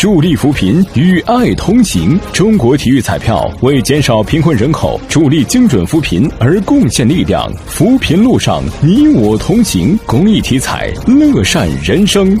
[0.00, 2.18] 助力扶贫，与爱同行。
[2.32, 7.52] 中国体育彩票为减少贫困人口、助力精准扶贫而贡献力量。
[7.66, 9.98] 扶贫路上，你我同行。
[10.06, 12.34] 公益体彩，乐善人生。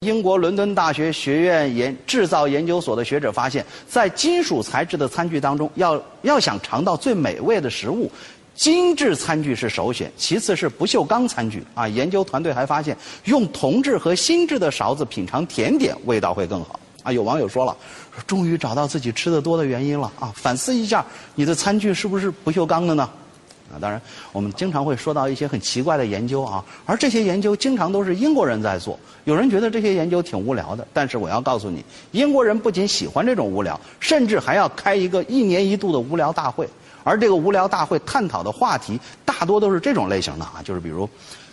[0.00, 8.10] 英国伦敦大学学院研制造研究所的学者发现，在金属材质的餐具当中，要要想尝到最美味的食物，
[8.54, 11.64] 精致餐具是首选，其次是不锈钢餐具。
[11.74, 16.78] 啊，研究团队还发现，用铜制和锌制的勺子品尝甜点，味道会更好。
[17.02, 17.74] 啊，有网友说了，
[18.14, 20.30] 说终于找到自己吃的多的原因了啊！
[20.36, 21.02] 反思一下，
[21.34, 23.08] 你的餐具是不是不锈钢的呢？
[23.72, 23.98] 啊，当然，
[24.32, 28.98] 我们经常会说到一些很奇怪的研究啊，而这些研究经常都是英国人在做。
[29.24, 36.68] 有人觉得这些研究挺无聊的，但是我要告诉你，英国人不仅喜欢这种无聊，甚至还要开一个一年一度的无聊大会。
[37.02, 41.08] 而这个无聊大会探讨的话题大多都是这种类型的啊，就是比如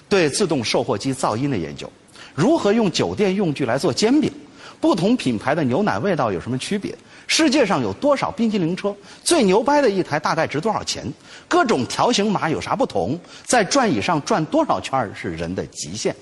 [0.10, 1.90] 对自动售货机噪音的研究，
[2.34, 4.32] 如何用酒店用具来做煎饼，
[4.80, 6.96] 不同品牌的牛奶味道有什么区别。
[7.30, 8.96] 世界上有多少冰淇淋车？
[9.22, 11.06] 最牛掰的一台大概值多少钱？
[11.48, 13.20] 各种条形码有啥不同？
[13.44, 16.16] 在转椅上转多少圈是人的极限？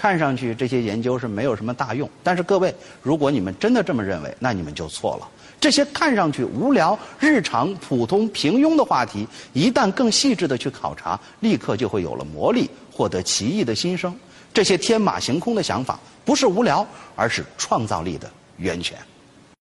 [0.00, 5.28] 看上去这些研究是没有什么大用，但是各位，如果你们真的这么认为，那你们就错了。
[5.60, 14.16] 这些看上去无聊、日常、普通、平庸的话题，一旦更细致的去考察，立刻就会有了魔力，获得奇异的新生。
[14.54, 18.96] 这些天马行空的想法，不是无聊，而是创造力的源泉。